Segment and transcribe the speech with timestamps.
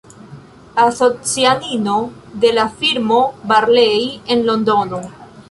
[0.73, 5.01] Asocianino de la firmo Barlei, en Londono.